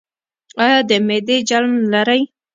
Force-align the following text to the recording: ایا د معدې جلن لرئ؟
ایا 0.63 0.77
د 0.89 0.91
معدې 1.07 1.37
جلن 1.49 1.75
لرئ؟ 1.93 2.21